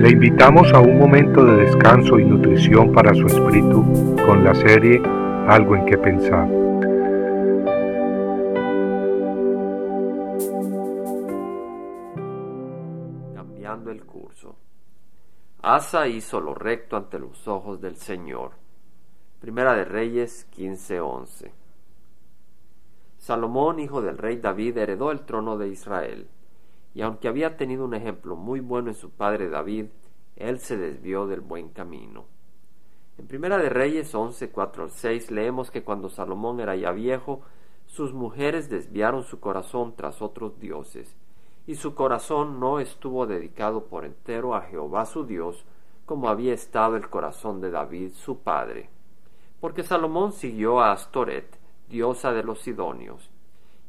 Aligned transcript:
Le 0.00 0.08
invitamos 0.08 0.72
a 0.72 0.80
un 0.80 0.98
momento 0.98 1.44
de 1.44 1.66
descanso 1.66 2.18
y 2.18 2.24
nutrición 2.24 2.90
para 2.90 3.12
su 3.12 3.26
espíritu 3.26 3.84
con 4.24 4.42
la 4.42 4.54
serie 4.54 4.98
Algo 5.46 5.76
en 5.76 5.84
que 5.84 5.98
pensar. 5.98 6.48
Cambiando 13.34 13.90
el 13.90 14.02
curso. 14.06 14.56
Asa 15.60 16.08
hizo 16.08 16.40
lo 16.40 16.54
recto 16.54 16.96
ante 16.96 17.18
los 17.18 17.46
ojos 17.46 17.82
del 17.82 17.96
Señor. 17.96 18.52
Primera 19.38 19.74
de 19.74 19.84
Reyes 19.84 20.48
15:11. 20.56 21.52
Salomón, 23.18 23.80
hijo 23.80 24.00
del 24.00 24.16
rey 24.16 24.38
David, 24.38 24.78
heredó 24.78 25.10
el 25.10 25.20
trono 25.26 25.58
de 25.58 25.68
Israel 25.68 26.26
y 26.94 27.02
aunque 27.02 27.28
había 27.28 27.56
tenido 27.56 27.84
un 27.84 27.94
ejemplo 27.94 28.36
muy 28.36 28.60
bueno 28.60 28.88
en 28.88 28.96
su 28.96 29.10
padre 29.10 29.48
David, 29.48 29.86
él 30.36 30.58
se 30.58 30.76
desvió 30.76 31.26
del 31.26 31.40
buen 31.40 31.68
camino. 31.68 32.24
En 33.18 33.26
Primera 33.26 33.58
de 33.58 33.68
Reyes 33.68 34.14
11, 34.14 34.50
4 34.50 34.84
al 34.84 34.90
6 34.90 35.30
leemos 35.30 35.70
que 35.70 35.84
cuando 35.84 36.08
Salomón 36.08 36.60
era 36.60 36.74
ya 36.74 36.90
viejo, 36.92 37.42
sus 37.86 38.14
mujeres 38.14 38.70
desviaron 38.70 39.24
su 39.24 39.40
corazón 39.40 39.94
tras 39.96 40.22
otros 40.22 40.58
dioses, 40.58 41.14
y 41.66 41.74
su 41.74 41.94
corazón 41.94 42.58
no 42.58 42.80
estuvo 42.80 43.26
dedicado 43.26 43.84
por 43.84 44.04
entero 44.04 44.54
a 44.54 44.62
Jehová 44.62 45.04
su 45.06 45.26
Dios, 45.26 45.64
como 46.06 46.28
había 46.28 46.54
estado 46.54 46.96
el 46.96 47.08
corazón 47.08 47.60
de 47.60 47.70
David 47.70 48.12
su 48.14 48.38
padre. 48.38 48.88
Porque 49.60 49.82
Salomón 49.82 50.32
siguió 50.32 50.80
a 50.80 50.92
Astoret, 50.92 51.58
diosa 51.88 52.32
de 52.32 52.42
los 52.42 52.60
Sidonios, 52.60 53.30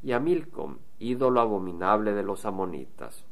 y 0.03 0.11
a 0.11 0.19
Milcom, 0.19 0.77
ídolo 1.01 1.41
abominable 1.41 2.13
de 2.13 2.23
los 2.23 2.45
amonitas. 2.45 3.25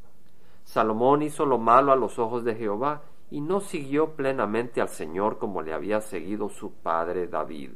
Salomón 0.63 1.21
hizo 1.21 1.45
lo 1.45 1.57
malo 1.57 1.91
a 1.91 1.95
los 1.95 2.19
ojos 2.19 2.43
de 2.43 2.55
Jehová 2.55 3.01
y 3.31 3.41
no 3.41 3.61
siguió 3.61 4.11
plenamente 4.15 4.81
al 4.81 4.89
Señor 4.89 5.37
como 5.37 5.61
le 5.61 5.73
había 5.73 6.01
seguido 6.01 6.49
su 6.49 6.71
padre 6.73 7.27
David. 7.27 7.71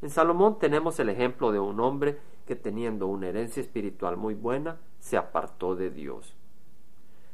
En 0.00 0.10
Salomón 0.10 0.58
tenemos 0.58 0.98
el 1.00 1.08
ejemplo 1.08 1.50
de 1.52 1.60
un 1.60 1.80
hombre 1.80 2.18
que 2.46 2.56
teniendo 2.56 3.06
una 3.06 3.28
herencia 3.28 3.60
espiritual 3.60 4.16
muy 4.16 4.34
buena, 4.34 4.78
se 5.00 5.18
apartó 5.18 5.76
de 5.76 5.90
Dios. 5.90 6.34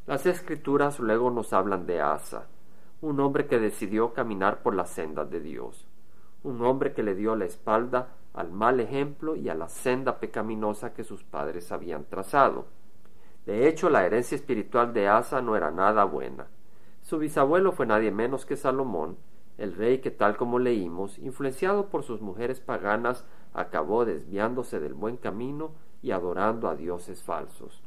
Las 0.07 0.27
escrituras 0.27 0.99
luego 0.99 1.31
nos 1.31 1.53
hablan 1.53 1.87
de 1.87 2.01
Asa, 2.01 2.49
un 3.01 3.21
hombre 3.21 3.47
que 3.47 3.61
decidió 3.61 4.13
caminar 4.13 4.63
por 4.63 4.75
las 4.75 4.91
sendas 4.91 5.31
de 5.31 5.41
Dios, 5.41 5.87
un 6.45 6.63
hombre 6.65 6.93
que 6.93 7.03
le 7.03 7.15
dio 7.15 7.35
la 7.35 7.47
espalda 7.47 8.11
al 8.33 8.53
mal 8.53 8.79
ejemplo 8.79 9.35
y 9.35 9.49
a 9.49 9.55
la 9.55 9.69
senda 9.69 10.21
pecaminosa 10.21 10.95
que 10.95 11.03
sus 11.05 11.25
padres 11.25 11.73
habían 11.73 12.05
trazado. 12.05 12.67
De 13.47 13.69
hecho, 13.69 13.91
la 13.91 14.05
herencia 14.07 14.37
espiritual 14.37 14.93
de 14.93 15.09
Asa 15.09 15.43
no 15.43 15.57
era 15.57 15.71
nada 15.71 16.05
buena. 16.05 16.47
Su 17.03 17.19
bisabuelo 17.19 17.73
fue 17.73 17.87
nadie 17.87 18.11
menos 18.11 18.47
que 18.47 18.57
Salomón, 18.57 19.17
el 19.59 19.75
rey 19.75 19.99
que 19.99 20.11
tal 20.11 20.37
como 20.37 20.59
leímos, 20.59 21.19
influenciado 21.19 21.89
por 21.89 22.03
sus 22.03 22.21
mujeres 22.21 22.61
paganas, 22.61 23.27
acabó 23.53 24.05
desviándose 24.05 24.81
del 24.81 24.95
buen 24.95 25.17
camino 25.17 25.73
y 26.03 26.11
adorando 26.11 26.69
a 26.69 26.77
dioses 26.77 27.23
falsos. 27.23 27.83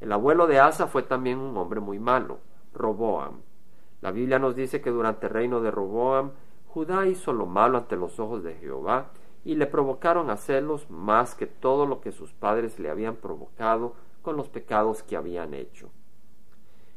El 0.00 0.12
abuelo 0.12 0.46
de 0.46 0.60
Asa 0.60 0.86
fue 0.86 1.02
también 1.02 1.38
un 1.38 1.56
hombre 1.56 1.80
muy 1.80 1.98
malo, 1.98 2.38
Roboam. 2.72 3.40
La 4.00 4.12
Biblia 4.12 4.38
nos 4.38 4.54
dice 4.54 4.80
que 4.80 4.90
durante 4.90 5.26
el 5.26 5.32
reino 5.32 5.60
de 5.60 5.70
Roboam, 5.70 6.30
Judá 6.72 7.06
hizo 7.06 7.32
lo 7.32 7.46
malo 7.46 7.78
ante 7.78 7.96
los 7.96 8.20
ojos 8.20 8.44
de 8.44 8.54
Jehová 8.54 9.10
y 9.44 9.56
le 9.56 9.66
provocaron 9.66 10.30
a 10.30 10.36
celos 10.36 10.88
más 10.88 11.34
que 11.34 11.46
todo 11.46 11.84
lo 11.84 12.00
que 12.00 12.12
sus 12.12 12.32
padres 12.32 12.78
le 12.78 12.90
habían 12.90 13.16
provocado 13.16 13.94
con 14.22 14.36
los 14.36 14.48
pecados 14.48 15.02
que 15.02 15.16
habían 15.16 15.54
hecho. 15.54 15.90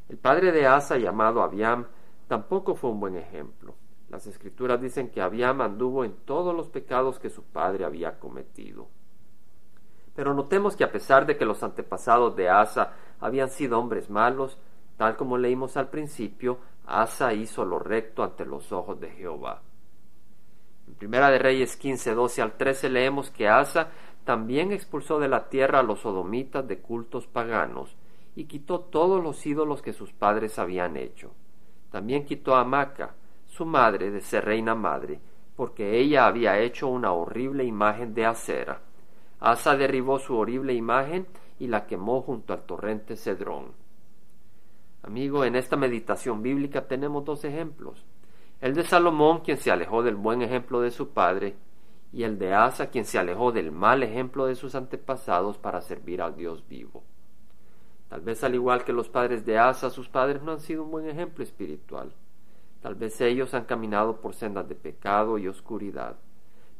El 0.08 0.18
padre 0.18 0.52
de 0.52 0.66
Asa, 0.66 0.96
llamado 0.98 1.42
Abiam, 1.42 1.86
tampoco 2.28 2.76
fue 2.76 2.90
un 2.90 3.00
buen 3.00 3.16
ejemplo. 3.16 3.74
Las 4.10 4.26
escrituras 4.26 4.80
dicen 4.80 5.10
que 5.10 5.20
Abiam 5.20 5.60
anduvo 5.60 6.04
en 6.04 6.12
todos 6.24 6.54
los 6.54 6.68
pecados 6.68 7.18
que 7.18 7.30
su 7.30 7.42
padre 7.42 7.84
había 7.84 8.20
cometido. 8.20 8.86
Pero 10.14 10.34
notemos 10.34 10.76
que 10.76 10.84
a 10.84 10.92
pesar 10.92 11.26
de 11.26 11.36
que 11.36 11.46
los 11.46 11.62
antepasados 11.64 12.36
de 12.36 12.48
Asa 12.48 12.92
habían 13.18 13.48
sido 13.48 13.78
hombres 13.78 14.08
malos, 14.08 14.58
tal 14.96 15.16
como 15.16 15.36
leímos 15.38 15.76
al 15.76 15.88
principio, 15.88 16.58
Asa 16.86 17.32
hizo 17.32 17.64
lo 17.64 17.78
recto 17.78 18.22
ante 18.22 18.44
los 18.44 18.70
ojos 18.70 19.00
de 19.00 19.10
Jehová. 19.10 19.62
En 20.86 20.94
Primera 20.94 21.30
de 21.30 21.38
Reyes 21.38 21.76
15, 21.76 22.14
12 22.14 22.42
al 22.42 22.56
13 22.56 22.90
leemos 22.90 23.30
que 23.30 23.48
Asa 23.48 23.88
también 24.24 24.72
expulsó 24.72 25.18
de 25.18 25.28
la 25.28 25.48
tierra 25.48 25.80
a 25.80 25.82
los 25.82 26.00
sodomitas 26.00 26.66
de 26.66 26.78
cultos 26.78 27.26
paganos 27.26 27.96
y 28.36 28.44
quitó 28.44 28.80
todos 28.80 29.22
los 29.22 29.44
ídolos 29.46 29.82
que 29.82 29.92
sus 29.92 30.12
padres 30.12 30.58
habían 30.58 30.96
hecho. 30.96 31.32
También 31.90 32.24
quitó 32.24 32.56
a 32.56 32.64
Maca, 32.64 33.14
su 33.46 33.64
madre, 33.64 34.10
de 34.10 34.20
ser 34.20 34.44
reina 34.44 34.74
madre, 34.74 35.20
porque 35.56 35.98
ella 35.98 36.26
había 36.26 36.58
hecho 36.58 36.88
una 36.88 37.12
horrible 37.12 37.64
imagen 37.64 38.14
de 38.14 38.26
acera. 38.26 38.80
Asa 39.40 39.76
derribó 39.76 40.18
su 40.18 40.36
horrible 40.36 40.74
imagen 40.74 41.26
y 41.58 41.68
la 41.68 41.86
quemó 41.86 42.22
junto 42.22 42.52
al 42.52 42.62
torrente 42.62 43.16
Cedrón. 43.16 43.72
Amigo, 45.02 45.44
en 45.44 45.54
esta 45.54 45.76
meditación 45.76 46.42
bíblica 46.42 46.88
tenemos 46.88 47.24
dos 47.24 47.44
ejemplos 47.44 48.04
el 48.64 48.72
de 48.72 48.82
Salomón, 48.82 49.40
quien 49.40 49.58
se 49.58 49.70
alejó 49.70 50.02
del 50.02 50.16
buen 50.16 50.40
ejemplo 50.40 50.80
de 50.80 50.90
su 50.90 51.10
padre, 51.10 51.54
y 52.14 52.22
el 52.22 52.38
de 52.38 52.54
Asa, 52.54 52.88
quien 52.88 53.04
se 53.04 53.18
alejó 53.18 53.52
del 53.52 53.70
mal 53.70 54.02
ejemplo 54.02 54.46
de 54.46 54.54
sus 54.54 54.74
antepasados 54.74 55.58
para 55.58 55.82
servir 55.82 56.22
al 56.22 56.34
Dios 56.34 56.66
vivo. 56.66 57.02
Tal 58.08 58.22
vez 58.22 58.42
al 58.42 58.54
igual 58.54 58.82
que 58.82 58.94
los 58.94 59.10
padres 59.10 59.44
de 59.44 59.58
Asa, 59.58 59.90
sus 59.90 60.08
padres 60.08 60.40
no 60.40 60.52
han 60.52 60.60
sido 60.60 60.82
un 60.82 60.90
buen 60.90 61.06
ejemplo 61.06 61.44
espiritual. 61.44 62.14
Tal 62.80 62.94
vez 62.94 63.20
ellos 63.20 63.52
han 63.52 63.66
caminado 63.66 64.22
por 64.22 64.32
sendas 64.32 64.66
de 64.66 64.76
pecado 64.76 65.36
y 65.36 65.46
oscuridad. 65.46 66.16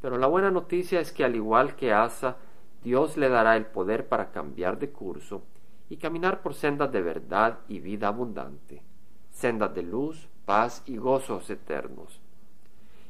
Pero 0.00 0.17
la 0.17 0.27
buena 0.27 0.50
noticia 0.50 1.00
es 1.00 1.12
que 1.12 1.23
al 1.23 1.37
igual 1.37 1.77
que 1.77 1.93
Asa, 1.93 2.39
Dios 2.83 3.19
le 3.19 3.28
dará 3.28 3.59
el 3.59 3.67
poder 3.67 4.09
para 4.09 4.31
cambiar 4.31 4.78
de 4.78 4.89
curso 4.91 5.43
y 5.91 5.99
caminar 5.99 6.41
por 6.41 6.55
sendas 6.55 6.91
de 6.91 7.03
verdad 7.03 7.59
y 7.69 7.81
vida 7.81 8.09
abundante, 8.09 8.83
sendas 9.31 9.75
de 9.75 9.83
luz, 9.83 10.31
paz 10.44 10.82
y 10.87 10.97
gozos 10.97 11.49
eternos. 11.50 12.21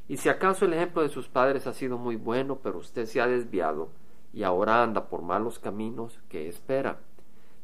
Y 0.07 0.17
si 0.17 0.29
acaso 0.29 0.65
el 0.65 0.73
ejemplo 0.73 1.01
de 1.01 1.09
sus 1.09 1.27
padres 1.27 1.67
ha 1.67 1.73
sido 1.73 1.97
muy 1.97 2.15
bueno, 2.15 2.59
pero 2.61 2.77
usted 2.77 3.05
se 3.05 3.21
ha 3.21 3.27
desviado 3.27 3.89
y 4.33 4.43
ahora 4.43 4.83
anda 4.83 5.07
por 5.07 5.21
malos 5.21 5.59
caminos, 5.59 6.19
¿qué 6.29 6.47
espera? 6.47 6.99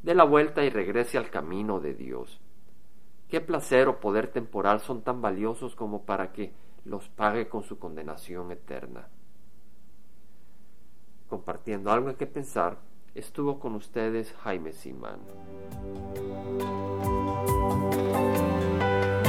Dé 0.02 0.16
la 0.16 0.24
vuelta 0.24 0.64
y 0.64 0.70
regrese 0.70 1.18
al 1.18 1.30
camino 1.30 1.80
de 1.80 1.94
Dios. 1.94 2.40
Qué 3.30 3.42
placer 3.42 3.88
o 3.88 4.00
poder 4.00 4.28
temporal 4.28 4.80
son 4.80 5.04
tan 5.04 5.22
valiosos 5.22 5.76
como 5.76 6.04
para 6.04 6.32
que 6.32 6.54
los 6.86 7.08
pague 7.10 7.48
con 7.48 7.64
su 7.64 7.78
condenación 7.78 8.52
eterna. 8.52 9.08
Compartiendo 11.30 11.92
algo 11.92 12.10
en 12.10 12.16
que 12.16 12.28
pensar, 12.28 12.78
estuvo 13.14 13.60
con 13.60 13.76
ustedes 13.76 14.34
Jaime 14.44 14.74
Simán. 14.74 15.20